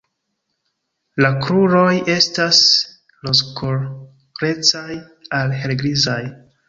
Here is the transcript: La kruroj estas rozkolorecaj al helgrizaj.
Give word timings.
La 1.25 1.29
kruroj 1.43 1.91
estas 2.13 2.61
rozkolorecaj 3.29 4.99
al 5.41 5.55
helgrizaj. 5.63 6.19